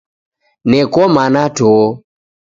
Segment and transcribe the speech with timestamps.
[0.69, 1.69] Neko mana to!